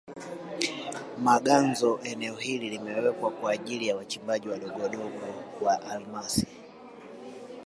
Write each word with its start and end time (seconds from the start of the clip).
Maganzo 1.17 1.99
eneo 2.03 2.35
hili 2.35 2.69
limewekwa 2.69 3.31
kwa 3.31 3.51
ajili 3.51 3.87
ya 3.87 3.95
wachimbaji 3.95 4.49
wadogowadogo 4.49 5.11
wa 5.61 5.81
almasi 5.89 6.47